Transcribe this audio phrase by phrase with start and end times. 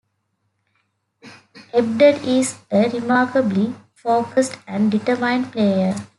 [1.71, 5.93] Ebdon is a remarkably focused and determined player.